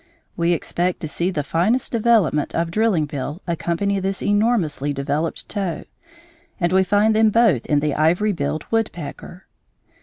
[0.35, 5.83] We expect to see the finest development of drilling bill accompany this enormously developed toe,
[6.59, 9.45] and we find them both in the ivory billed woodpecker.